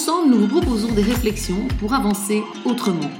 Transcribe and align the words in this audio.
Ensemble, 0.00 0.30
nous 0.30 0.46
vous 0.46 0.60
proposons 0.60 0.92
des 0.92 1.02
réflexions 1.02 1.66
pour 1.80 1.92
avancer 1.92 2.44
autrement. 2.64 3.10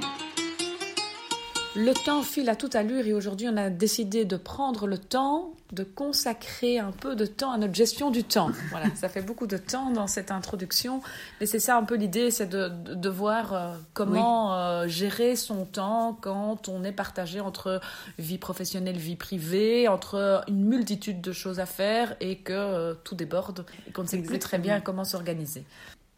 Le 1.75 1.91
temps 1.91 2.21
file 2.21 2.47
à 2.47 2.55
toute 2.55 2.73
allure 2.73 3.05
et 3.05 3.11
aujourd'hui 3.11 3.49
on 3.49 3.57
a 3.57 3.69
décidé 3.69 4.23
de 4.23 4.37
prendre 4.37 4.87
le 4.87 4.97
temps 4.97 5.51
de 5.73 5.83
consacrer 5.83 6.79
un 6.79 6.91
peu 6.91 7.17
de 7.17 7.25
temps 7.25 7.51
à 7.51 7.57
notre 7.57 7.75
gestion 7.75 8.11
du 8.11 8.23
temps. 8.23 8.51
Voilà, 8.69 8.85
ça 8.95 9.09
fait 9.09 9.21
beaucoup 9.21 9.45
de 9.45 9.57
temps 9.57 9.91
dans 9.91 10.07
cette 10.07 10.31
introduction, 10.31 11.01
mais 11.41 11.47
c'est 11.47 11.59
ça 11.59 11.75
un 11.75 11.83
peu 11.83 11.95
l'idée, 11.95 12.31
c'est 12.31 12.47
de, 12.47 12.69
de, 12.69 13.09
voir 13.09 13.53
euh, 13.53 13.75
comment 13.93 14.55
euh, 14.55 14.87
gérer 14.87 15.35
son 15.35 15.65
temps 15.65 16.17
quand 16.21 16.69
on 16.69 16.85
est 16.85 16.93
partagé 16.93 17.41
entre 17.41 17.81
vie 18.17 18.37
professionnelle, 18.37 18.97
vie 18.97 19.17
privée, 19.17 19.89
entre 19.89 20.43
une 20.47 20.63
multitude 20.63 21.19
de 21.19 21.33
choses 21.33 21.59
à 21.59 21.65
faire 21.65 22.15
et 22.21 22.37
que 22.37 22.53
euh, 22.53 22.93
tout 23.03 23.15
déborde 23.15 23.65
et 23.85 23.91
qu'on 23.91 24.03
ne 24.03 24.07
sait 24.07 24.21
plus 24.21 24.39
très 24.39 24.59
bien 24.59 24.79
comment 24.79 25.03
s'organiser 25.03 25.65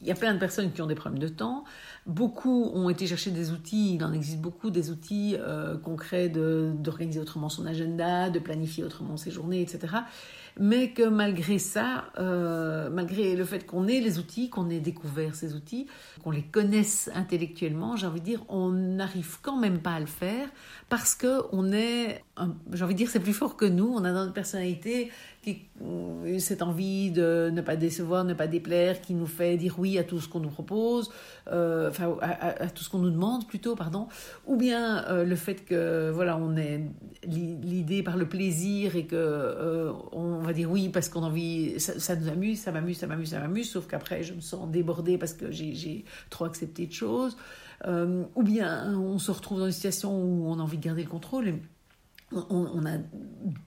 il 0.01 0.07
y 0.07 0.11
a 0.11 0.15
plein 0.15 0.33
de 0.33 0.39
personnes 0.39 0.71
qui 0.71 0.81
ont 0.81 0.87
des 0.87 0.95
problèmes 0.95 1.19
de 1.19 1.27
temps. 1.27 1.63
Beaucoup 2.05 2.71
ont 2.73 2.89
été 2.89 3.05
chercher 3.05 3.31
des 3.31 3.51
outils, 3.51 3.95
il 3.95 4.03
en 4.03 4.13
existe 4.13 4.39
beaucoup, 4.39 4.71
des 4.71 4.89
outils 4.89 5.35
euh, 5.39 5.77
concrets 5.77 6.29
d'organiser 6.29 7.19
autrement 7.19 7.49
son 7.49 7.65
agenda, 7.65 8.29
de 8.29 8.39
planifier 8.39 8.83
autrement 8.83 9.17
ses 9.17 9.31
journées, 9.31 9.61
etc. 9.61 9.93
Mais 10.59 10.91
que 10.91 11.07
malgré 11.07 11.59
ça, 11.59 12.05
euh, 12.19 12.89
malgré 12.89 13.35
le 13.35 13.45
fait 13.45 13.65
qu'on 13.65 13.87
ait 13.87 13.99
les 13.99 14.19
outils, 14.19 14.49
qu'on 14.49 14.69
ait 14.69 14.79
découvert 14.79 15.35
ces 15.35 15.53
outils, 15.53 15.87
qu'on 16.23 16.31
les 16.31 16.41
connaisse 16.41 17.09
intellectuellement, 17.15 17.95
j'ai 17.95 18.07
envie 18.07 18.19
de 18.19 18.25
dire, 18.25 18.43
on 18.49 18.69
n'arrive 18.69 19.37
quand 19.41 19.57
même 19.57 19.79
pas 19.79 19.93
à 19.93 19.99
le 19.99 20.05
faire 20.05 20.47
parce 20.89 21.15
que 21.15 21.43
on 21.53 21.71
est, 21.71 22.23
j'ai 22.73 22.83
envie 22.83 22.93
de 22.93 22.97
dire, 22.97 23.09
c'est 23.09 23.21
plus 23.21 23.33
fort 23.33 23.55
que 23.55 23.65
nous. 23.65 23.93
On 23.95 24.03
a 24.03 24.11
notre 24.11 24.33
personnalité 24.33 25.09
qui, 25.41 25.61
euh, 25.83 26.37
cette 26.37 26.61
envie 26.61 27.11
de 27.11 27.49
ne 27.51 27.61
pas 27.61 27.75
décevoir, 27.75 28.25
ne 28.25 28.33
pas 28.33 28.47
déplaire, 28.47 29.01
qui 29.01 29.13
nous 29.13 29.25
fait 29.25 29.57
dire 29.57 29.75
oui 29.79 29.97
à 29.97 30.03
tout 30.03 30.19
ce 30.19 30.27
qu'on 30.27 30.41
nous 30.41 30.49
propose, 30.49 31.09
euh, 31.51 31.89
enfin 31.89 32.15
à, 32.21 32.67
tout 32.67 32.83
ce 32.83 32.89
qu'on 32.89 32.99
nous 32.99 33.09
demande 33.09 33.47
plutôt, 33.47 33.75
pardon, 33.75 34.07
ou 34.45 34.57
bien 34.57 35.23
le 35.23 35.35
fait 35.35 35.65
que 35.65 36.11
voilà 36.11 36.37
on 36.37 36.55
est 36.57 36.81
l'idée 37.23 38.03
par 38.03 38.17
le 38.17 38.27
plaisir 38.27 38.95
et 38.95 39.05
que 39.05 39.91
on 40.11 40.40
va 40.41 40.53
dire 40.53 40.69
oui 40.69 40.89
parce 40.89 41.09
qu'on 41.09 41.23
a 41.23 41.27
envie, 41.27 41.79
ça, 41.79 42.15
nous 42.15 42.27
amuse, 42.27 42.59
ça 42.59 42.71
m'amuse, 42.71 42.97
ça 42.97 43.07
m'amuse, 43.07 43.29
ça 43.29 43.39
m'amuse, 43.39 43.69
sauf 43.69 43.87
qu'après 43.87 44.23
je 44.23 44.33
me 44.33 44.41
sens 44.41 44.69
débordée 44.69 45.17
parce 45.17 45.33
que 45.33 45.51
j'ai 45.51 46.05
trop 46.29 46.45
accepté 46.45 46.87
de 46.87 46.93
choses. 46.93 47.37
Euh, 47.87 48.23
ou 48.35 48.43
bien 48.43 48.93
on 48.95 49.17
se 49.17 49.31
retrouve 49.31 49.59
dans 49.59 49.65
une 49.65 49.71
situation 49.71 50.15
où 50.15 50.45
on 50.47 50.59
a 50.59 50.61
envie 50.61 50.77
de 50.77 50.83
garder 50.83 51.03
le 51.03 51.09
contrôle. 51.09 51.55
On, 52.31 52.85
a 52.85 52.97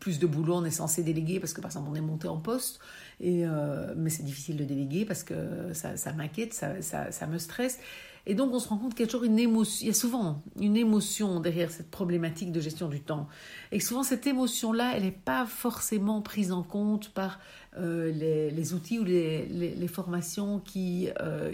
plus 0.01 0.19
de 0.19 0.27
boulot, 0.27 0.55
on 0.57 0.65
est 0.65 0.71
censé 0.71 1.03
déléguer 1.03 1.41
parce 1.41 1.53
que 1.53 1.61
par 1.61 1.71
exemple 1.71 1.89
on 1.91 1.95
est 1.95 2.01
monté 2.01 2.29
en 2.29 2.39
poste, 2.39 2.81
et, 3.21 3.47
euh, 3.47 3.95
mais 3.97 4.11
c'est 4.11 4.23
difficile 4.23 4.57
de 4.57 4.65
déléguer 4.65 5.05
parce 5.05 5.23
que 5.23 5.73
ça, 5.73 6.13
m'inquiète, 6.13 6.55
ça, 6.55 6.81
ça, 6.83 7.27
me 7.27 7.39
stresse. 7.39 7.79
Et 8.27 8.35
donc 8.35 8.55
on 8.55 8.59
se 8.59 8.69
rend 8.69 8.79
compte 8.79 8.95
qu'il 8.95 9.05
y 9.05 9.09
a 9.09 9.11
toujours 9.11 9.25
une 9.25 9.39
émotion, 9.39 9.85
il 9.85 9.89
y 9.89 9.91
a 9.91 9.95
souvent 9.95 10.43
une 10.59 10.77
émotion 10.77 11.41
derrière 11.41 11.71
cette 11.71 11.91
problématique 11.91 12.53
de 12.53 12.61
gestion 12.61 12.89
du 12.89 13.01
temps. 13.01 13.29
Et 13.71 13.81
souvent 13.81 14.03
cette 14.03 14.27
émotion-là, 14.27 14.93
elle 14.97 15.03
n'est 15.03 15.11
pas 15.11 15.45
forcément 15.45 16.23
prise 16.23 16.51
en 16.51 16.63
compte 16.63 17.11
par 17.11 17.41
euh, 17.77 18.11
les, 18.13 18.73
outils 18.73 18.99
ou 18.99 19.05
les, 19.05 19.47
les, 19.47 19.89
formations 19.89 20.59
qui, 20.59 21.09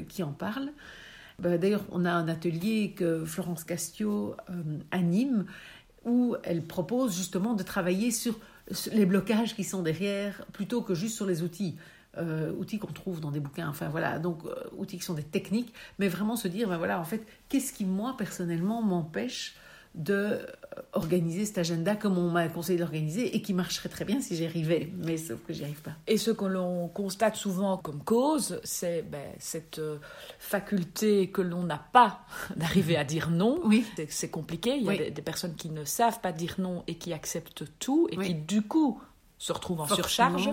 qui 0.09 0.23
en 0.23 0.33
parlent. 0.33 0.73
Bah, 1.41 1.57
d'ailleurs, 1.57 1.85
on 1.91 2.05
a 2.05 2.13
un 2.13 2.29
atelier 2.29 2.93
que 2.95 3.25
Florence 3.25 3.65
Castio 3.65 4.37
euh, 4.51 4.63
anime 4.91 5.47
où 6.05 6.37
elle 6.43 6.63
propose 6.63 7.17
justement 7.17 7.55
de 7.55 7.63
travailler 7.63 8.11
sur 8.11 8.39
les 8.93 9.07
blocages 9.07 9.55
qui 9.55 9.65
sont 9.65 9.83
derrière 9.83 10.45
plutôt 10.53 10.83
que 10.83 10.95
juste 10.95 11.17
sur 11.17 11.27
les 11.27 11.43
outils. 11.43 11.77
Euh, 12.19 12.53
outils 12.55 12.81
qu'on 12.81 12.93
trouve 12.93 13.21
dans 13.21 13.31
des 13.31 13.39
bouquins, 13.39 13.69
enfin 13.69 13.89
voilà, 13.89 14.19
donc 14.19 14.45
euh, 14.45 14.55
outils 14.77 14.99
qui 14.99 15.05
sont 15.05 15.15
des 15.15 15.23
techniques, 15.23 15.73
mais 16.01 16.09
vraiment 16.09 16.35
se 16.35 16.49
dire, 16.49 16.69
ben 16.69 16.77
voilà, 16.77 16.99
en 16.99 17.05
fait, 17.05 17.25
qu'est-ce 17.49 17.73
qui 17.73 17.85
moi 17.85 18.17
personnellement 18.19 18.83
m'empêche 18.83 19.55
de 19.95 20.15
euh, 20.15 20.47
organiser 20.93 21.45
cet 21.45 21.59
agenda 21.59 21.97
comme 21.97 22.17
on 22.17 22.31
m'a 22.31 22.49
conseillé 22.49 22.79
d'organiser 22.79 23.35
et 23.35 23.43
qui 23.43 23.55
marcherait 23.55 23.89
très 23.89 24.05
bien 24.05 24.21
si 24.21 24.37
j'y 24.37 24.47
arrivais, 24.47 24.93
mais 24.97 25.17
sauf 25.17 25.41
que 25.47 25.53
j'y 25.53 25.65
arrive 25.65 25.83
pas. 25.83 25.93
Et 26.07 26.17
ce 26.17 26.31
que 26.31 26.45
l'on 26.45 26.89
constate 26.89 27.37
souvent 27.37 27.77
comme 27.77 28.03
cause, 28.05 28.61
c'est 28.63 29.03
ben, 29.03 29.33
cette 29.39 29.81
euh, 29.81 29.99
faculté 30.39 31.31
que 31.31 31.43
l'on 31.43 31.65
n'a 31.65 31.85
pas 31.93 32.21
d'arriver 32.57 32.97
à 32.97 33.05
dire 33.05 33.31
non. 33.31 33.61
Oui. 33.65 33.85
C'est 34.09 34.31
compliqué. 34.31 34.77
Il 34.77 34.85
y 34.85 34.91
a 34.91 35.11
des, 35.11 35.23
personnes 35.23 35.55
qui 35.55 35.71
ne 35.71 35.85
savent 35.85 36.21
pas 36.21 36.33
dire 36.33 36.55
non 36.59 36.85
et 36.87 36.95
qui 36.97 37.13
acceptent 37.13 37.65
tout 37.79 38.09
et 38.11 38.17
qui 38.17 38.35
du 38.35 38.63
coup 38.63 39.01
se 39.39 39.53
retrouvent 39.53 39.81
en 39.81 39.89
surcharge. 39.89 40.51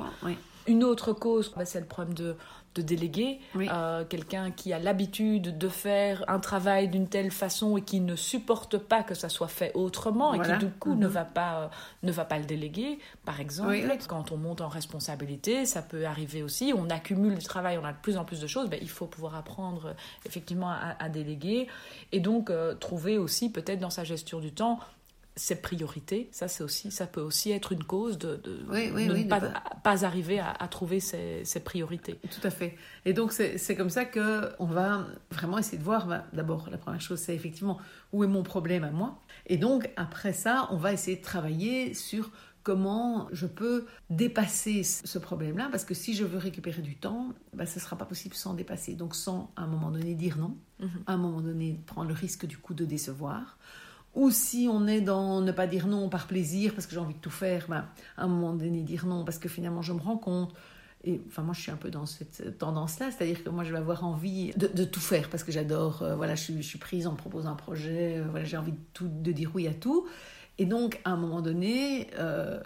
Une 0.67 0.83
autre 0.83 1.13
cause, 1.13 1.53
ben, 1.55 1.63
c'est 1.63 1.79
le 1.79 1.85
problème 1.85 2.13
de 2.13 2.35
de 2.77 2.81
déléguer, 2.81 3.39
euh, 3.55 4.05
quelqu'un 4.05 4.51
qui 4.51 4.73
a 4.73 4.79
l'habitude 4.79 5.57
de 5.57 5.69
faire 5.69 6.23
un 6.27 6.39
travail 6.39 6.87
d'une 6.87 7.07
telle 7.07 7.31
façon 7.31 7.77
et 7.77 7.81
qui 7.81 7.99
ne 7.99 8.15
supporte 8.15 8.77
pas 8.77 9.03
que 9.03 9.15
ça 9.15 9.29
soit 9.29 9.47
fait 9.47 9.71
autrement 9.73 10.33
et 10.33 10.39
qui 10.39 10.57
du 10.57 10.69
coup 10.71 10.95
ne 10.95 11.07
mhm. 11.07 11.13
va 11.13 11.25
pas 11.25 11.61
euh, 11.61 11.67
ne 12.03 12.11
va 12.11 12.25
pas 12.25 12.37
le 12.37 12.45
déléguer. 12.45 12.99
Par 13.25 13.39
exemple, 13.39 13.75
quand 14.07 14.31
on 14.31 14.37
monte 14.37 14.61
en 14.61 14.67
responsabilité, 14.67 15.65
ça 15.65 15.81
peut 15.81 16.05
arriver 16.05 16.43
aussi. 16.43 16.73
On 16.75 16.89
accumule 16.89 17.35
du 17.35 17.45
travail, 17.45 17.77
on 17.77 17.85
a 17.85 17.93
de 17.93 17.97
plus 18.01 18.17
en 18.17 18.25
plus 18.25 18.39
de 18.39 18.47
choses. 18.47 18.69
Ben, 18.69 18.79
il 18.81 18.89
faut 18.89 19.07
pouvoir 19.07 19.35
apprendre 19.35 19.95
effectivement 20.25 20.71
à, 20.99 21.09
déléguer 21.09 21.67
et 22.11 22.19
donc 22.19 22.49
euh, 22.49 22.75
trouver 22.75 23.17
aussi 23.17 23.51
peut-être 23.51 23.79
dans 23.79 23.89
sa 23.89 24.03
gestion 24.03 24.39
du 24.39 24.51
temps 24.51 24.79
ses 25.37 25.61
priorités, 25.61 26.27
ça 26.31 26.47
c'est 26.47 26.63
aussi, 26.63 26.91
ça 26.91 27.07
peut 27.07 27.21
aussi 27.21 27.51
être 27.51 27.71
une 27.71 27.83
cause 27.83 28.17
de, 28.17 28.41
ne 28.45 29.29
pas, 29.29 29.39
pas, 29.83 30.03
arriver 30.03 30.39
à, 30.39 30.67
trouver 30.67 30.99
ses, 30.99 31.43
priorités. 31.63 32.15
Tout 32.29 32.45
à 32.45 32.49
fait. 32.49 32.75
Et 33.05 33.13
donc 33.13 33.31
c'est 33.31 33.75
comme 33.75 33.89
ça 33.89 34.05
que 34.05 34.51
on 34.59 34.65
va 34.65 35.05
vraiment 35.31 35.57
essayer 35.57 35.77
de 35.77 35.83
voir. 35.83 36.07
Ben, 36.07 36.23
d'abord, 36.33 36.69
la 36.71 36.77
première 36.77 37.01
chose, 37.01 37.19
c'est 37.19 37.35
effectivement 37.35 37.77
où 38.11 38.23
est 38.23 38.27
mon 38.27 38.43
problème 38.43 38.83
à 38.83 38.91
moi? 38.91 39.21
Et 39.45 39.57
donc 39.57 39.89
après 39.95 40.33
ça, 40.33 40.67
on 40.71 40.77
va 40.77 40.91
essayer 40.91 41.17
de 41.17 41.23
travailler 41.23 41.93
sur 41.93 42.31
comment 42.63 43.29
je 43.31 43.45
peux 43.45 43.85
dépasser 44.09 44.83
ce 44.83 45.17
problème-là, 45.17 45.69
parce 45.71 45.85
que 45.85 45.93
si 45.93 46.13
je 46.13 46.25
veux 46.25 46.37
récupérer 46.37 46.81
du 46.81 46.97
temps, 46.97 47.29
ben, 47.53 47.65
ce 47.65 47.79
ne 47.79 47.83
sera 47.83 47.97
pas 47.97 48.03
possible 48.03 48.35
sans 48.35 48.55
dépasser. 48.55 48.95
Donc 48.95 49.15
sans 49.15 49.53
à 49.55 49.61
un 49.61 49.67
moment 49.67 49.89
donné 49.91 50.15
dire 50.15 50.37
non, 50.37 50.57
mhm. 50.79 50.89
à 51.05 51.13
un 51.13 51.17
moment 51.17 51.39
donné 51.39 51.79
prendre 51.85 52.09
le 52.09 52.13
risque 52.13 52.45
du 52.45 52.57
coup 52.57 52.73
de 52.73 52.83
décevoir 52.83 53.57
ou 54.15 54.31
si 54.31 54.67
on 54.71 54.87
est 54.87 55.01
dans 55.01 55.41
ne 55.41 55.51
pas 55.51 55.67
dire 55.67 55.87
non 55.87 56.09
par 56.09 56.27
plaisir, 56.27 56.73
parce 56.73 56.87
que 56.87 56.93
j'ai 56.93 56.99
envie 56.99 57.13
de 57.13 57.19
tout 57.19 57.29
faire, 57.29 57.65
ben, 57.69 57.85
à 58.17 58.23
un 58.23 58.27
moment 58.27 58.53
donné, 58.53 58.81
dire 58.81 59.05
non, 59.05 59.23
parce 59.23 59.37
que 59.37 59.49
finalement, 59.49 59.81
je 59.81 59.93
me 59.93 59.99
rends 59.99 60.17
compte. 60.17 60.53
Et 61.03 61.21
enfin, 61.27 61.43
moi, 61.43 61.53
je 61.53 61.61
suis 61.61 61.71
un 61.71 61.77
peu 61.77 61.91
dans 61.91 62.05
cette 62.05 62.57
tendance-là, 62.57 63.11
c'est-à-dire 63.11 63.43
que 63.43 63.49
moi, 63.49 63.63
je 63.63 63.71
vais 63.71 63.77
avoir 63.77 64.03
envie 64.03 64.51
de, 64.57 64.83
tout 64.83 64.99
faire, 64.99 65.29
parce 65.29 65.43
que 65.43 65.51
j'adore, 65.51 66.01
euh, 66.01 66.15
voilà, 66.15 66.35
je, 66.35 66.59
suis 66.61 66.79
prise, 66.79 67.05
en 67.05 67.15
proposant 67.15 67.51
un 67.51 67.55
projet, 67.55 68.17
euh, 68.17 68.25
voilà, 68.29 68.45
j'ai 68.45 68.57
envie 68.57 68.73
de 68.99 69.31
dire 69.31 69.51
oui 69.53 69.67
à 69.67 69.73
tout. 69.73 70.07
Et 70.57 70.65
donc, 70.65 70.99
à 71.05 71.11
un 71.11 71.17
moment 71.17 71.41
donné, 71.41 72.07
euh, 72.17 72.59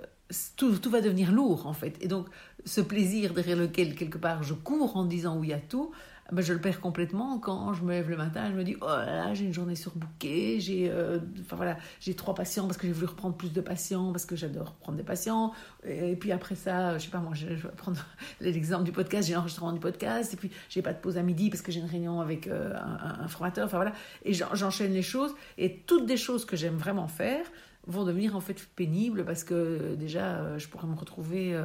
tout, 0.55 0.77
tout, 0.77 0.89
va 0.89 1.01
devenir 1.01 1.31
lourd, 1.31 1.67
en 1.67 1.73
fait. 1.73 1.97
Et 2.01 2.07
donc, 2.07 2.27
ce 2.65 2.79
plaisir 2.81 3.33
derrière 3.33 3.57
lequel, 3.57 3.95
quelque 3.95 4.17
part, 4.17 4.43
je 4.43 4.53
cours 4.53 4.95
en 4.95 5.05
disant 5.05 5.37
oui 5.37 5.51
à 5.51 5.59
tout, 5.59 5.91
ben, 6.31 6.41
je 6.41 6.53
le 6.53 6.61
perds 6.61 6.79
complètement 6.79 7.39
quand 7.39 7.73
je 7.73 7.83
me 7.83 7.91
lève 7.91 8.09
le 8.09 8.15
matin, 8.15 8.49
je 8.49 8.55
me 8.55 8.63
dis 8.63 8.77
oh 8.81 8.85
là 8.85 9.33
j'ai 9.33 9.45
une 9.45 9.53
journée 9.53 9.75
surbookée, 9.75 10.59
j'ai 10.61 10.89
euh, 10.89 11.19
enfin 11.41 11.57
voilà, 11.57 11.77
j'ai 11.99 12.13
trois 12.13 12.33
patients 12.33 12.67
parce 12.67 12.77
que 12.77 12.87
j'ai 12.87 12.93
voulu 12.93 13.07
reprendre 13.07 13.35
plus 13.35 13.51
de 13.51 13.59
patients 13.59 14.11
parce 14.13 14.25
que 14.25 14.37
j'adore 14.37 14.73
prendre 14.75 14.97
des 14.97 15.03
patients. 15.03 15.51
Et, 15.83 16.15
puis 16.15 16.31
après 16.31 16.55
ça, 16.55 16.97
je 16.97 17.05
sais 17.05 17.11
pas 17.11 17.19
moi, 17.19 17.33
je, 17.33 17.47
vais 17.47 17.69
prendre 17.75 17.99
l'exemple 18.41 18.85
du 18.85 18.93
podcast, 18.93 19.27
j'ai 19.27 19.33
l'enregistrement 19.33 19.73
du 19.73 19.79
podcast 19.79 20.33
et 20.33 20.37
puis 20.37 20.51
j'ai 20.69 20.81
pas 20.81 20.93
de 20.93 20.99
pause 20.99 21.17
à 21.17 21.21
midi 21.21 21.49
parce 21.49 21.61
que 21.61 21.71
j'ai 21.71 21.81
une 21.81 21.89
réunion 21.89 22.21
avec 22.21 22.47
euh, 22.47 22.73
un, 22.75 23.27
formateur, 23.27 23.65
enfin 23.65 23.77
voilà, 23.77 23.93
et 24.23 24.33
j'enchaîne 24.33 24.93
les 24.93 25.01
choses 25.01 25.35
et 25.57 25.79
toutes 25.85 26.05
des 26.05 26.17
choses 26.17 26.45
que 26.45 26.55
j'aime 26.55 26.77
vraiment 26.77 27.07
faire 27.07 27.45
vont 27.87 28.05
devenir 28.05 28.35
en 28.35 28.41
fait 28.41 28.63
pénibles 28.75 29.25
parce 29.25 29.43
que 29.43 29.95
déjà 29.95 30.35
euh, 30.35 30.59
je 30.59 30.67
pourrais 30.69 30.87
me 30.87 30.95
retrouver 30.95 31.59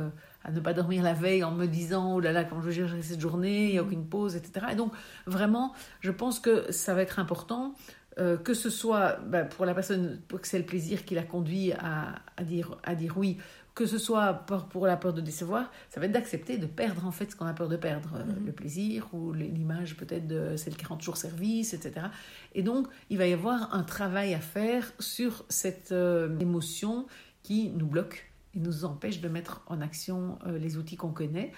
à 0.47 0.53
ne 0.53 0.61
pas 0.61 0.73
dormir 0.73 1.03
la 1.03 1.13
veille 1.13 1.45
en 1.45 1.51
me 1.51 1.67
disant 1.67 2.15
oh 2.15 2.21
là 2.21 2.33
là 2.33 2.45
quand 2.45 2.61
je 2.61 2.67
vais 2.67 2.73
gérer 2.73 3.03
cette 3.03 3.21
journée 3.21 3.67
il 3.67 3.73
n'y 3.73 3.79
a 3.79 3.83
aucune 3.83 4.07
pause 4.07 4.37
etc 4.37 4.67
et 4.73 4.77
donc 4.77 4.93
vraiment 5.27 5.73
je 6.01 6.11
pense 6.11 6.39
que 6.39 6.71
ça 6.71 6.95
va 6.95 7.03
être 7.03 7.19
important 7.19 7.75
euh, 8.19 8.37
que 8.37 8.55
ce 8.55 8.71
soit 8.71 9.19
bah, 9.27 9.45
pour 9.45 9.67
la 9.67 9.75
personne 9.75 10.21
pour 10.29 10.41
que 10.41 10.49
c'est 10.49 10.59
le 10.59 10.65
plaisir 10.65 11.05
qui 11.05 11.15
la 11.15 11.25
conduit 11.25 11.73
à, 11.73 12.15
à, 12.37 12.45
dire 12.45 12.79
à 12.85 12.95
dire 12.95 13.19
oui 13.19 13.39
que 13.77 13.85
ce 13.85 13.99
soit 13.99 14.33
pour, 14.33 14.87
la 14.87 14.97
peur 14.97 15.13
de 15.13 15.21
décevoir, 15.21 15.71
ça 15.91 16.01
va 16.01 16.07
être 16.07 16.13
d'accepter 16.13 16.57
de 16.57 16.65
perdre 16.65 17.07
en 17.07 17.11
fait 17.11 17.31
ce 17.31 17.37
qu'on 17.37 17.45
a 17.45 17.53
peur 17.53 17.69
de 17.69 17.77
perdre, 17.77 18.09
euh, 18.17 18.25
mhm. 18.25 18.47
le 18.47 18.53
plaisir 18.53 19.07
ou 19.13 19.35
l'image 19.35 19.99
peut-être 19.99 20.27
de 20.27 20.57
c'est 20.57 20.71
le 20.71 20.77
40 20.77 21.03
jours 21.03 21.19
service, 21.19 21.75
etc. 21.75 22.07
Et 22.55 22.63
donc, 22.63 22.89
il 23.11 23.19
va 23.19 23.27
y 23.27 23.35
avoir 23.35 23.75
un 23.75 23.83
travail 23.83 24.33
à 24.33 24.41
faire 24.41 24.91
sur 24.99 25.45
cette 25.51 25.93
euh, 25.93 26.39
émotion 26.39 27.07
qui 27.43 27.69
nous 27.69 27.87
bloque 27.87 28.26
nous 28.63 28.85
empêche 28.85 29.21
de 29.21 29.29
mettre 29.29 29.63
en 29.67 29.81
action 29.81 30.39
euh, 30.47 30.59
les 30.59 30.77
outils 30.77 30.97
qu'on 30.97 31.13
connaît. 31.13 31.53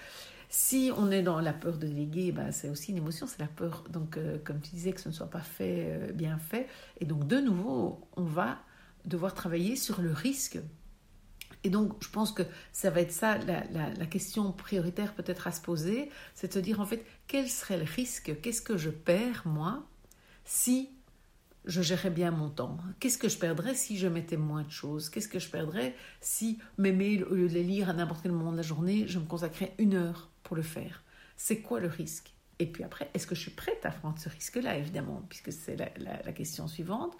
Si 0.49 0.91
on 0.97 1.11
est 1.11 1.21
dans 1.21 1.39
la 1.39 1.53
peur 1.53 1.77
de 1.77 1.85
déléguer, 1.85 2.31
bah, 2.31 2.51
c'est 2.51 2.69
aussi 2.69 2.91
une 2.91 2.97
émotion, 2.97 3.27
c'est 3.27 3.39
la 3.39 3.47
peur, 3.47 3.83
donc, 3.91 4.17
comme 4.43 4.59
tu 4.61 4.71
disais, 4.71 4.93
que 4.93 4.99
ce 4.99 5.09
ne 5.09 5.13
soit 5.13 5.29
pas 5.29 5.41
fait, 5.41 6.11
bien 6.15 6.39
fait. 6.39 6.67
Et 6.99 7.05
donc, 7.05 7.27
de 7.27 7.37
nouveau, 7.37 8.01
on 8.17 8.23
va 8.23 8.57
devoir 9.05 9.35
travailler 9.35 9.75
sur 9.75 10.01
le 10.01 10.11
risque 10.11 10.59
et 11.63 11.69
donc, 11.69 12.01
je 12.01 12.09
pense 12.09 12.31
que 12.31 12.43
ça 12.71 12.89
va 12.89 13.01
être 13.01 13.11
ça, 13.11 13.37
la, 13.37 14.05
question 14.05 14.51
prioritaire 14.51 15.13
peut-être 15.13 15.47
à 15.47 15.51
se 15.51 15.61
poser, 15.61 16.09
c'est 16.33 16.47
de 16.47 16.53
se 16.53 16.59
dire 16.59 16.79
en 16.79 16.85
fait, 16.85 17.05
quel 17.27 17.49
serait 17.49 17.77
le 17.77 17.83
risque? 17.83 18.39
Qu'est-ce 18.41 18.61
que 18.61 18.77
je 18.77 18.89
perds, 18.89 19.43
moi, 19.45 19.85
si 20.45 20.89
je 21.65 21.81
gérais 21.81 22.09
bien 22.09 22.31
mon 22.31 22.49
temps. 22.49 22.77
Qu'est-ce 22.99 23.17
que 23.17 23.29
je 23.29 23.37
perdrais 23.37 23.75
si 23.75 23.97
je 23.97 24.07
mettais 24.07 24.37
moins 24.37 24.63
de 24.63 24.71
choses? 24.71 25.09
Qu'est-ce 25.09 25.27
que 25.27 25.39
je 25.39 25.49
perdrais 25.49 25.95
si 26.21 26.59
mes 26.77 26.91
mails, 26.91 27.23
au 27.25 27.35
lieu 27.35 27.47
de 27.47 27.53
les 27.53 27.63
lire 27.63 27.89
à 27.89 27.93
n'importe 27.93 28.21
quel 28.21 28.31
moment 28.31 28.51
de 28.51 28.57
la 28.57 28.63
journée, 28.63 29.07
je 29.07 29.19
me 29.19 29.25
consacrais 29.25 29.73
une 29.77 29.95
heure 29.95 30.29
pour 30.43 30.55
le 30.55 30.61
faire? 30.61 31.03
C'est 31.35 31.61
quoi 31.61 31.79
le 31.79 31.87
risque? 31.87 32.33
Et 32.59 32.65
puis 32.65 32.83
après, 32.83 33.09
est-ce 33.13 33.25
que 33.25 33.35
je 33.35 33.41
suis 33.41 33.51
prête 33.51 33.85
à 33.85 33.91
prendre 33.91 34.19
ce 34.19 34.27
risque-là, 34.27 34.77
évidemment, 34.77 35.23
puisque 35.29 35.51
c'est 35.51 35.77
la 35.77 36.33
question 36.33 36.67
suivante? 36.67 37.15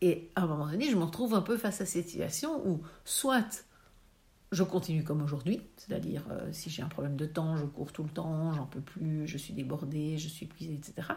Et 0.00 0.30
à 0.36 0.42
un 0.42 0.46
moment 0.46 0.68
donné, 0.68 0.90
je 0.90 0.96
me 0.96 1.04
retrouve 1.04 1.34
un 1.34 1.40
peu 1.40 1.56
face 1.56 1.80
à 1.80 1.86
cette 1.86 2.06
situation 2.08 2.66
où 2.66 2.82
soit 3.04 3.64
je 4.52 4.62
continue 4.62 5.04
comme 5.04 5.22
aujourd'hui, 5.22 5.60
c'est-à-dire 5.76 6.24
euh, 6.30 6.48
si 6.52 6.70
j'ai 6.70 6.82
un 6.82 6.88
problème 6.88 7.16
de 7.16 7.26
temps, 7.26 7.56
je 7.56 7.64
cours 7.64 7.92
tout 7.92 8.02
le 8.02 8.08
temps, 8.08 8.52
j'en 8.54 8.64
peux 8.64 8.80
plus, 8.80 9.26
je 9.26 9.36
suis 9.36 9.52
débordée, 9.52 10.16
je 10.16 10.28
suis 10.28 10.46
épuisée, 10.46 10.74
etc. 10.74 11.08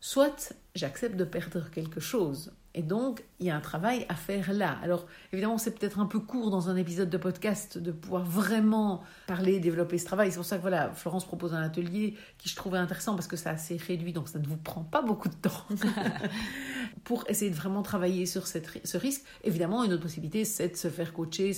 Soit 0.00 0.54
j'accepte 0.74 1.16
de 1.16 1.24
perdre 1.24 1.70
quelque 1.70 2.00
chose 2.00 2.52
et 2.78 2.82
donc, 2.82 3.24
il 3.40 3.46
y 3.48 3.50
a 3.50 3.56
un 3.56 3.60
travail 3.60 4.06
à 4.08 4.14
faire 4.14 4.52
là. 4.52 4.78
Alors, 4.84 5.08
évidemment, 5.32 5.58
c'est 5.58 5.76
peut-être 5.76 5.98
un 5.98 6.06
peu 6.06 6.20
court 6.20 6.52
dans 6.52 6.70
un 6.70 6.76
épisode 6.76 7.10
de 7.10 7.16
podcast 7.16 7.76
de 7.76 7.90
pouvoir 7.90 8.22
vraiment 8.22 9.02
parler, 9.26 9.58
développer 9.58 9.98
ce 9.98 10.04
travail. 10.04 10.30
C'est 10.30 10.36
pour 10.36 10.44
ça 10.44 10.58
que 10.58 10.62
voilà, 10.62 10.92
Florence 10.92 11.24
propose 11.24 11.54
un 11.54 11.62
atelier 11.62 12.14
qui 12.38 12.48
je 12.48 12.54
trouvais 12.54 12.78
intéressant 12.78 13.16
parce 13.16 13.26
que 13.26 13.34
c'est 13.34 13.48
assez 13.48 13.76
réduit, 13.78 14.12
donc 14.12 14.28
ça 14.28 14.38
ne 14.38 14.46
vous 14.46 14.56
prend 14.56 14.84
pas 14.84 15.02
beaucoup 15.02 15.28
de 15.28 15.34
temps 15.34 15.66
pour 17.02 17.28
essayer 17.28 17.50
de 17.50 17.56
vraiment 17.56 17.82
travailler 17.82 18.26
sur 18.26 18.46
cette, 18.46 18.68
ce 18.86 18.96
risque. 18.96 19.24
Évidemment, 19.42 19.82
une 19.82 19.92
autre 19.92 20.04
possibilité, 20.04 20.44
c'est 20.44 20.68
de 20.68 20.76
se 20.76 20.86
faire 20.86 21.12
coacher, 21.12 21.50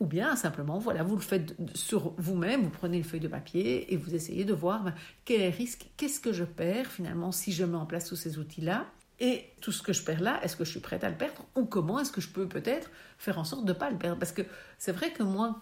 ou 0.00 0.06
bien 0.06 0.34
simplement, 0.34 0.78
voilà, 0.78 1.02
vous 1.02 1.16
le 1.16 1.20
faites 1.20 1.54
sur 1.74 2.14
vous-même, 2.16 2.62
vous 2.62 2.70
prenez 2.70 2.96
une 2.96 3.04
feuille 3.04 3.20
de 3.20 3.28
papier 3.28 3.92
et 3.92 3.98
vous 3.98 4.14
essayez 4.14 4.46
de 4.46 4.54
voir 4.54 4.82
ben, 4.82 4.94
quel 5.26 5.42
est 5.42 5.50
le 5.50 5.56
risque, 5.58 5.90
qu'est-ce 5.98 6.20
que 6.20 6.32
je 6.32 6.44
perds 6.44 6.86
finalement 6.86 7.32
si 7.32 7.52
je 7.52 7.66
mets 7.66 7.76
en 7.76 7.84
place 7.84 8.06
tous 8.06 8.16
ces 8.16 8.38
outils-là 8.38 8.86
et 9.20 9.44
tout 9.60 9.70
ce 9.70 9.82
que 9.82 9.92
je 9.92 10.02
perds 10.02 10.20
là, 10.20 10.40
est-ce 10.42 10.56
que 10.56 10.64
je 10.64 10.70
suis 10.70 10.80
prête 10.80 11.04
à 11.04 11.08
le 11.08 11.16
perdre 11.16 11.46
Ou 11.54 11.64
comment 11.64 12.00
est-ce 12.00 12.10
que 12.10 12.20
je 12.20 12.28
peux 12.28 12.48
peut-être 12.48 12.90
faire 13.18 13.38
en 13.38 13.44
sorte 13.44 13.64
de 13.64 13.72
ne 13.72 13.78
pas 13.78 13.90
le 13.90 13.96
perdre? 13.96 14.18
Parce 14.18 14.32
que 14.32 14.42
c'est 14.78 14.92
vrai 14.92 15.12
que 15.12 15.22
moi, 15.22 15.60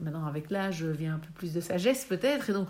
maintenant 0.00 0.24
avec 0.26 0.50
l'âge 0.50 0.84
vient 0.84 1.16
un 1.16 1.18
peu 1.18 1.30
plus 1.34 1.52
de 1.52 1.60
sagesse 1.60 2.04
peut-être, 2.04 2.50
et 2.50 2.52
donc 2.52 2.68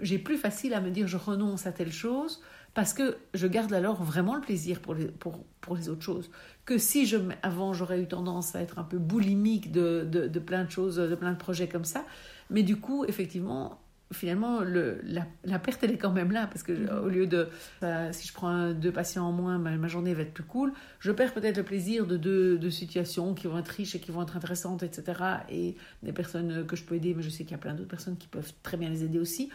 j'ai 0.00 0.18
plus 0.18 0.38
facile 0.38 0.72
à 0.72 0.80
me 0.80 0.90
dire 0.90 1.06
je 1.06 1.18
renonce 1.18 1.66
à 1.66 1.72
telle 1.72 1.92
chose, 1.92 2.42
parce 2.72 2.94
que 2.94 3.18
je 3.34 3.46
garde 3.46 3.72
alors 3.72 4.02
vraiment 4.02 4.34
le 4.34 4.40
plaisir 4.40 4.80
pour 4.80 4.94
les, 4.94 5.06
pour, 5.06 5.44
pour 5.60 5.76
les 5.76 5.88
autres 5.88 6.02
choses. 6.02 6.30
Que 6.64 6.78
si 6.78 7.06
je, 7.06 7.18
avant 7.42 7.72
j'aurais 7.74 8.00
eu 8.00 8.08
tendance 8.08 8.56
à 8.56 8.62
être 8.62 8.78
un 8.78 8.84
peu 8.84 8.98
boulimique 8.98 9.70
de, 9.70 10.08
de, 10.10 10.26
de 10.26 10.38
plein 10.40 10.64
de 10.64 10.70
choses, 10.70 10.96
de 10.96 11.14
plein 11.14 11.32
de 11.32 11.38
projets 11.38 11.68
comme 11.68 11.84
ça, 11.84 12.04
mais 12.50 12.62
du 12.62 12.76
coup, 12.76 13.04
effectivement, 13.04 13.80
finalement, 14.12 14.60
le, 14.60 15.00
la, 15.04 15.58
perte, 15.58 15.82
elle 15.82 15.92
est 15.92 15.98
quand 15.98 16.12
même 16.12 16.30
là, 16.30 16.46
parce 16.46 16.62
que 16.62 16.72
mm-hmm. 16.72 16.98
au 17.00 17.08
lieu 17.08 17.26
de, 17.26 17.48
bah, 17.80 18.12
si 18.12 18.28
je 18.28 18.32
prends 18.32 18.72
deux 18.72 18.92
patients 18.92 19.26
en 19.26 19.32
moins, 19.32 19.58
ma, 19.58 19.88
journée 19.88 20.14
va 20.14 20.22
être 20.22 20.34
plus 20.34 20.44
cool, 20.44 20.72
je 21.00 21.10
perds 21.10 21.32
peut-être 21.32 21.56
le 21.56 21.62
plaisir 21.62 22.06
de 22.06 22.16
deux, 22.16 22.70
situations 22.70 23.34
qui 23.34 23.46
vont 23.46 23.58
être 23.58 23.68
riches 23.68 23.94
et 23.94 24.00
qui 24.00 24.10
vont 24.10 24.22
être 24.22 24.36
intéressantes, 24.36 24.82
etc. 24.82 25.20
Et 25.50 25.76
des 26.02 26.12
personnes 26.12 26.66
que 26.66 26.76
je 26.76 26.84
peux 26.84 26.96
aider, 26.96 27.14
mais 27.14 27.22
je 27.22 27.30
sais 27.30 27.44
qu'il 27.44 27.52
y 27.52 27.54
a 27.54 27.58
plein 27.58 27.74
d'autres 27.74 27.88
personnes 27.88 28.16
qui 28.16 28.28
peuvent 28.28 28.52
très 28.62 28.76
bien 28.76 28.88
les 28.88 29.04
aider 29.04 29.18
aussi. 29.18 29.50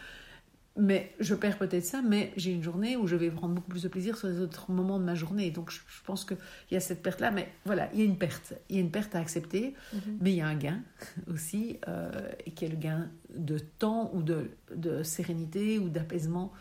Mais 0.76 1.14
je 1.18 1.34
perds 1.34 1.58
peut-être 1.58 1.84
ça, 1.84 2.00
mais 2.00 2.32
j'ai 2.36 2.52
une 2.52 2.62
journée 2.62 2.96
où 2.96 3.06
je 3.06 3.16
vais 3.16 3.30
prendre 3.30 3.54
beaucoup 3.54 3.70
plus 3.70 3.82
de 3.82 3.88
plaisir 3.88 4.16
sur 4.16 4.28
les 4.28 4.40
autres 4.40 4.70
moments 4.70 4.98
de 4.98 5.04
ma 5.04 5.14
journée. 5.14 5.50
Donc 5.50 5.70
je, 5.70 5.80
pense 6.04 6.24
qu'il 6.24 6.38
y 6.70 6.76
a 6.76 6.80
cette 6.80 7.02
perte-là, 7.02 7.30
mais 7.30 7.48
voilà, 7.64 7.90
il 7.92 7.98
y 7.98 8.02
a 8.02 8.04
une 8.04 8.16
perte. 8.16 8.54
Il 8.68 8.76
y 8.76 8.78
a 8.78 8.82
une 8.82 8.90
perte 8.90 9.14
à 9.14 9.18
accepter, 9.18 9.74
mm-hmm. 9.94 9.98
mais 10.20 10.32
il 10.32 10.36
y 10.36 10.40
a 10.40 10.46
un 10.46 10.54
gain 10.54 10.80
aussi, 11.32 11.78
euh, 11.88 12.10
et 12.46 12.52
qui 12.52 12.64
est 12.64 12.68
le 12.68 12.76
gain 12.76 13.10
de 13.34 13.58
temps 13.58 14.10
ou 14.14 14.22
de, 14.22 14.50
de 14.74 15.02
sérénité 15.02 15.78
ou 15.78 15.88
d'apaisement 15.88 16.52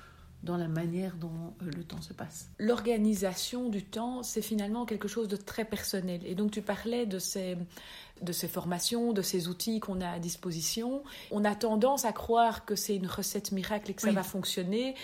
dans 0.43 0.57
la 0.57 0.67
manière 0.67 1.15
dont 1.17 1.53
euh, 1.61 1.71
le 1.75 1.83
temps 1.83 2.01
se 2.01 2.13
passe. 2.13 2.49
L'organisation 2.59 3.69
du 3.69 3.83
temps, 3.83 4.23
c'est 4.23 4.41
finalement 4.41 4.85
quelque 4.85 5.07
chose 5.07 5.27
de 5.27 5.35
très 5.35 5.65
personnel. 5.65 6.21
Et 6.25 6.35
donc 6.35 6.51
tu 6.51 6.61
parlais 6.61 7.05
de 7.05 7.19
ces, 7.19 7.57
de 8.21 8.31
ces 8.31 8.47
formations, 8.47 9.13
de 9.13 9.21
ces 9.21 9.47
outils 9.47 9.79
qu'on 9.79 10.01
a 10.01 10.09
à 10.09 10.19
disposition. 10.19 11.03
On 11.31 11.45
a 11.45 11.55
tendance 11.55 12.05
à 12.05 12.11
croire 12.11 12.65
que 12.65 12.75
c'est 12.75 12.95
une 12.95 13.07
recette 13.07 13.51
miracle 13.51 13.91
et 13.91 13.93
que 13.93 14.01
ça 14.01 14.11
va 14.11 14.23
fonctionner. 14.23 14.95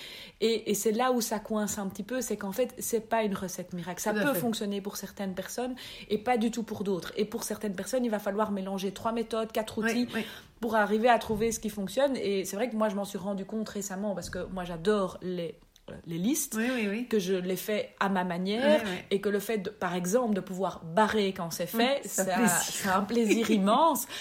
Et, 0.42 0.74
c'est 0.74 0.92
là 0.92 1.12
où 1.12 1.22
ça 1.22 1.40
coince 1.40 1.78
un 1.78 1.88
petit 1.88 2.04
peu, 2.04 2.22
c'est 2.22 2.38
qu'en 2.38 2.52
fait, 2.52 2.76
c'est 2.80 3.10
pas 3.10 3.24
une 3.24 3.36
recette 3.36 3.74
miracle. 3.74 4.02
Ça 4.02 4.14
peut 4.14 4.34
fonctionner 4.34 4.82
pour 4.82 4.98
certaines 4.98 5.34
personnes 5.34 5.76
et 6.10 6.18
pas 6.18 6.38
du 6.38 6.52
tout 6.52 6.64
pour 6.64 6.84
d'autres. 6.84 7.14
Et 7.16 7.26
pour 7.26 7.44
certaines 7.44 7.76
personnes, 7.76 8.06
il 8.06 8.12
va 8.12 8.20
falloir 8.20 8.52
mélanger 8.52 8.92
trois 8.92 9.12
méthodes, 9.12 9.52
quatre 9.52 9.78
outils 9.78 10.08
pour 10.60 10.76
arriver 10.76 11.10
à 11.10 11.20
trouver 11.20 11.52
ce 11.52 11.60
qui 11.60 11.70
fonctionne. 11.70 12.16
Et 12.18 12.46
c'est 12.46 12.56
vrai 12.56 12.70
que 12.70 12.76
moi, 12.76 12.90
je 12.90 12.96
m'en 12.96 13.06
suis 13.06 13.18
rendu 13.18 13.46
compte 13.46 13.70
récemment 13.70 14.16
parce 14.16 14.30
que 14.30 14.46
moi, 14.46 14.64
j'adore 14.64 15.18
les 15.22 15.56
les 16.08 16.18
listes, 16.18 16.58
que 17.10 17.20
je 17.20 17.34
les 17.34 17.56
fais 17.56 17.94
à 18.00 18.10
ma 18.10 18.24
manière 18.24 18.82
et 19.12 19.22
que 19.22 19.30
le 19.30 19.40
fait, 19.40 19.60
de, 19.60 19.70
par 19.70 19.96
exemple, 19.96 20.34
de 20.34 20.42
pouvoir 20.42 20.84
barrer 20.84 21.34
quand 21.34 21.52
c'est 21.52 21.68
fait, 21.68 22.02
c'est 22.06 22.90
un 22.90 23.02
plaisir. 23.02 23.50
immense. 23.52 24.08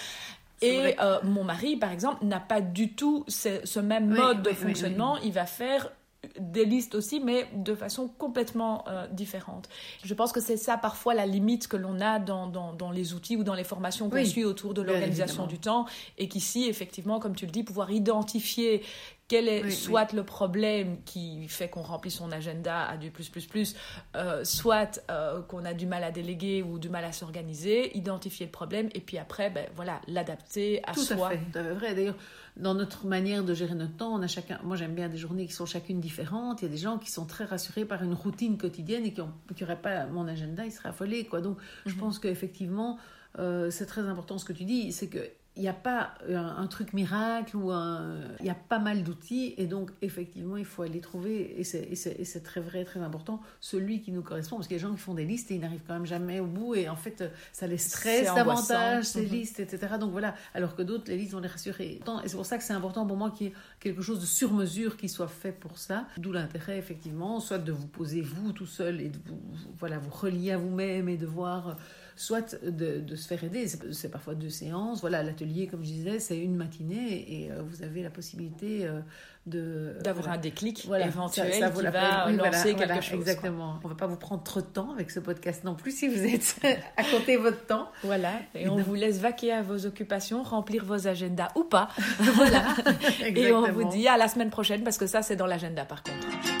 Et 0.61 0.95
euh, 1.01 1.19
mon 1.23 1.43
mari, 1.43 1.75
par 1.75 1.91
exemple, 1.91 2.25
n'a 2.25 2.39
pas 2.39 2.61
du 2.61 2.93
tout 2.93 3.25
ce, 3.27 3.79
même 3.79 4.07
mode 4.07 4.41
de 4.41 4.51
fonctionnement. 4.51 5.17
Il 5.17 5.33
va 5.33 5.45
faire 5.45 5.91
des 6.39 6.65
listes 6.65 6.95
aussi, 6.95 7.19
mais 7.19 7.47
de 7.53 7.75
façon 7.75 8.07
complètement 8.07 8.83
euh, 8.87 9.07
différente. 9.07 9.69
Je 10.03 10.13
pense 10.13 10.31
que 10.31 10.41
c'est 10.41 10.57
ça 10.57 10.77
parfois 10.77 11.13
la 11.13 11.25
limite 11.25 11.67
que 11.67 11.77
l'on 11.77 12.01
a 12.01 12.19
dans, 12.19 12.47
dans, 12.47 12.91
les 12.91 13.13
outils 13.13 13.37
ou 13.37 13.43
dans 13.43 13.53
les 13.53 13.63
formations 13.63 14.09
qu'on 14.09 14.25
suit 14.25 14.45
autour 14.45 14.73
de 14.73 14.81
l'organisation 14.81 15.45
du 15.45 15.59
temps, 15.59 15.85
et 16.17 16.27
qu'ici, 16.27 16.67
effectivement, 16.67 17.19
comme 17.19 17.35
tu 17.35 17.45
le 17.45 17.51
dis, 17.51 17.63
pouvoir 17.63 17.91
identifier 17.91 18.83
quel 19.27 19.47
est 19.47 19.71
soit 19.71 20.13
le 20.13 20.23
problème 20.23 21.01
qui 21.03 21.47
fait 21.47 21.67
qu'on 21.67 21.81
remplit 21.81 22.11
son 22.11 22.31
agenda 22.31 22.85
à 22.85 22.97
du 22.97 23.09
plus 23.09 23.29
plus 23.29 23.47
plus, 23.47 23.75
euh, 24.15 24.43
soit 24.43 25.03
euh, 25.09 25.41
qu'on 25.41 25.65
a 25.65 25.73
du 25.73 25.87
mal 25.87 26.03
à 26.03 26.11
déléguer 26.11 26.61
ou 26.61 26.77
du 26.77 26.89
mal 26.89 27.03
à 27.05 27.11
s'organiser, 27.11 27.95
identifier 27.97 28.45
le 28.45 28.51
problème 28.51 28.89
et 28.93 29.01
puis 29.01 29.17
après, 29.17 29.49
ben 29.49 29.67
voilà, 29.75 29.99
l'adapter 30.07 30.81
à 30.83 30.93
soi. 30.93 31.15
Tout 31.15 31.23
à 31.57 31.63
fait, 31.63 31.73
vrai. 31.73 31.95
D'ailleurs, 31.95 32.17
dans 32.55 32.75
notre 32.75 33.07
manière 33.07 33.43
de 33.43 33.53
gérer 33.53 33.73
notre 33.73 33.97
temps, 33.97 34.13
on 34.13 34.21
a 34.21 34.27
chacun. 34.27 34.59
Moi, 34.63 34.75
j'aime 34.75 34.93
bien 34.93 35.09
des 35.09 35.17
journées 35.17 35.47
qui 35.47 35.53
sont 35.53 35.65
chacune 35.65 35.99
différentes. 35.99 36.61
Il 36.61 36.65
y 36.65 36.67
a 36.67 36.71
des 36.71 36.77
gens 36.77 36.99
qui 36.99 37.09
sont 37.09 37.25
très 37.25 37.45
rassurés 37.45 37.85
par 37.85 38.03
une 38.03 38.13
routine 38.13 38.57
quotidienne 38.57 39.05
et 39.05 39.13
qui 39.13 39.21
n'auraient 39.61 39.81
pas 39.81 40.05
mon 40.05 40.27
agenda, 40.27 40.65
ils 40.65 40.71
seraient 40.71 40.89
affolés, 40.89 41.25
quoi. 41.25 41.41
Donc, 41.41 41.57
je 41.85 41.93
mhm. 41.93 41.99
pense 41.99 42.19
qu'effectivement, 42.19 42.99
euh, 43.39 43.71
c'est 43.71 43.87
très 43.87 44.01
important 44.01 44.37
ce 44.37 44.45
que 44.45 44.53
tu 44.53 44.65
dis, 44.65 44.91
c'est 44.91 45.07
que 45.07 45.19
il 45.55 45.61
n'y 45.61 45.67
a 45.67 45.73
pas 45.73 46.13
un, 46.29 46.67
truc 46.67 46.93
miracle 46.93 47.55
ou 47.55 47.71
un... 47.71 48.19
il 48.39 48.45
y 48.45 48.49
a 48.49 48.55
pas 48.55 48.79
mal 48.79 49.03
d'outils 49.03 49.53
et 49.57 49.67
donc 49.67 49.91
effectivement 50.01 50.57
il 50.57 50.65
faut 50.65 50.81
aller 50.81 50.99
trouver 50.99 51.59
et 51.59 51.63
c'est 51.63 52.43
très 52.43 52.61
vrai 52.61 52.83
très 52.83 52.99
important 52.99 53.41
celui 53.59 54.01
qui 54.01 54.11
nous 54.11 54.21
correspond 54.21 54.57
parce 54.57 54.67
qu'il 54.67 54.75
y 54.75 54.79
a 54.79 54.83
des 54.83 54.87
gens 54.89 54.93
qui 54.93 55.01
font 55.01 55.13
des 55.13 55.25
listes 55.25 55.51
et 55.51 55.55
ils 55.55 55.61
n'arrivent 55.61 55.83
quand 55.87 55.93
même 55.93 56.05
jamais 56.05 56.39
au 56.39 56.45
bout 56.45 56.75
et 56.75 56.89
en 56.89 56.95
fait 56.95 57.23
ça 57.53 57.67
les 57.67 57.77
stresse 57.77 58.33
davantage 58.33 59.05
ces 59.05 59.23
mhm. 59.23 59.31
listes 59.31 59.59
etc 59.59 59.85
donc 59.97 60.11
voilà. 60.11 60.35
Alors 60.53 60.75
que 60.75 60.81
d'autres 60.81 61.05
les 61.07 61.17
listes 61.17 61.33
vont 61.33 61.39
les 61.39 61.47
rassurer 61.47 61.85
et 61.85 62.01
c'est 62.25 62.35
pour 62.35 62.45
ça 62.45 62.57
que 62.57 62.63
c'est 62.63 62.73
important 62.73 63.05
pour 63.05 63.17
moi 63.17 63.31
qu'il 63.31 63.47
y 63.47 63.49
ait 63.49 63.53
quelque 63.79 64.01
chose 64.01 64.19
de 64.19 64.25
sur 64.25 64.53
mesure 64.53 64.97
qui 64.97 65.09
soit 65.09 65.27
fait 65.27 65.51
pour 65.51 65.77
ça. 65.77 66.07
D'où 66.17 66.31
l'intérêt 66.31 66.77
effectivement 66.77 67.39
soit 67.39 67.57
de 67.57 67.71
vous 67.71 67.87
poser 67.87 68.21
vous 68.21 68.51
tout 68.51 68.65
seul 68.65 69.01
et 69.01 69.09
de 69.09 69.17
vous 69.25 69.39
voilà 69.77 69.97
vous 69.97 70.11
relier 70.11 70.51
à 70.51 70.57
vous-même 70.57 71.09
et 71.09 71.17
de 71.17 71.25
voir 71.25 71.77
soit 72.15 72.55
de, 72.63 73.15
se 73.15 73.27
faire 73.27 73.43
aider. 73.43 73.67
C'est 73.67 74.09
parfois 74.09 74.35
deux 74.35 74.49
séances. 74.49 75.01
Voilà, 75.01 75.23
l'atelier, 75.23 75.67
comme 75.67 75.83
je 75.83 75.91
disais, 75.91 76.19
c'est 76.19 76.37
une 76.37 76.55
matinée 76.55 77.25
et 77.27 77.51
euh, 77.51 77.61
vous 77.61 77.83
avez 77.83 78.01
la 78.03 78.09
possibilité 78.09 78.85
euh, 78.85 79.01
de 79.45 79.95
d'avoir 80.01 80.29
un 80.29 80.37
déclic 80.37 80.85
éventuel 80.85 81.51
qui 81.51 81.83
va 81.83 82.31
lancer 82.31 82.75
quelque 82.75 83.01
chose. 83.01 83.19
Exactement. 83.19 83.79
On 83.83 83.87
va 83.87 83.95
pas 83.95 84.07
vous 84.07 84.15
prendre 84.15 84.43
trop 84.43 84.61
de 84.61 84.65
temps 84.65 84.91
avec 84.91 85.11
ce 85.11 85.19
podcast 85.19 85.63
non 85.63 85.75
plus 85.75 85.91
si 85.91 86.07
vous 86.07 86.23
êtes 86.25 86.55
à 86.97 87.03
compter 87.03 87.37
votre 87.37 87.65
temps. 87.65 87.89
Voilà. 88.03 88.31
Et, 88.55 88.69
on 88.69 88.77
vous 88.77 88.95
laisse 88.95 89.19
vaquer 89.19 89.51
à 89.51 89.61
vos 89.61 89.85
occupations, 89.85 90.43
remplir 90.43 90.85
vos 90.85 91.07
agendas 91.07 91.49
ou 91.55 91.63
pas. 91.63 91.89
voilà. 92.19 92.75
et 93.25 93.51
on 93.51 93.71
vous 93.71 93.89
dit 93.89 94.07
à 94.07 94.17
la 94.17 94.27
semaine 94.27 94.49
prochaine 94.49 94.83
parce 94.83 94.97
que 94.97 95.07
ça 95.07 95.21
c'est 95.21 95.35
dans 95.35 95.47
l'agenda 95.47 95.85
par 95.85 96.01
contre. 96.01 96.54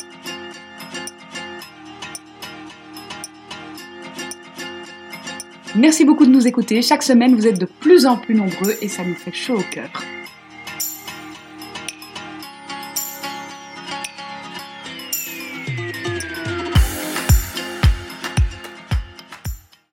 Merci 5.77 6.05
beaucoup 6.05 6.25
de 6.25 6.31
nous 6.31 6.47
écouter. 6.47 6.81
Chaque 6.81 7.03
semaine, 7.03 7.35
vous 7.35 7.47
êtes 7.47 7.59
de 7.59 7.65
plus 7.65 8.05
en 8.05 8.15
plus 8.15 8.33
nombreux 8.33 8.75
et 8.81 8.87
ça 8.87 9.03
nous 9.03 9.15
fait 9.15 9.33
chaud 9.33 9.57
au 9.57 9.73
cœur. 9.73 9.89